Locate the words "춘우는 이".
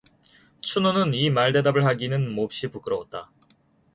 0.61-1.29